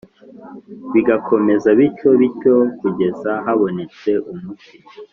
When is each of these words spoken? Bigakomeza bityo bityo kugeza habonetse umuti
Bigakomeza 0.93 1.67
bityo 1.79 2.09
bityo 2.21 2.55
kugeza 2.79 3.31
habonetse 3.45 4.09
umuti 4.31 4.73